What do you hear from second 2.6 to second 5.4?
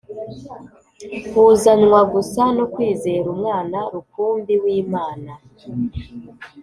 kwizera Umwana rukumbi w'Imana.